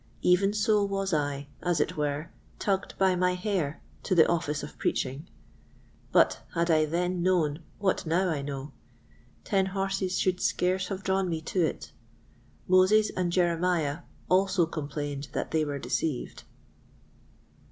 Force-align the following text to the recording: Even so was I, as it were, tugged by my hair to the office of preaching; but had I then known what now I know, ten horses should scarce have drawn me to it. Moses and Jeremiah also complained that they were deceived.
Even 0.23 0.51
so 0.51 0.83
was 0.83 1.13
I, 1.13 1.47
as 1.61 1.79
it 1.79 1.95
were, 1.95 2.31
tugged 2.57 2.97
by 2.97 3.15
my 3.15 3.35
hair 3.35 3.83
to 4.01 4.15
the 4.15 4.27
office 4.27 4.63
of 4.63 4.79
preaching; 4.79 5.29
but 6.11 6.41
had 6.55 6.71
I 6.71 6.85
then 6.85 7.21
known 7.21 7.61
what 7.77 8.07
now 8.07 8.27
I 8.29 8.41
know, 8.41 8.71
ten 9.43 9.67
horses 9.67 10.17
should 10.17 10.41
scarce 10.41 10.87
have 10.87 11.03
drawn 11.03 11.29
me 11.29 11.39
to 11.41 11.63
it. 11.63 11.91
Moses 12.67 13.11
and 13.11 13.31
Jeremiah 13.31 13.99
also 14.27 14.65
complained 14.65 15.27
that 15.33 15.51
they 15.51 15.63
were 15.63 15.77
deceived. 15.77 16.45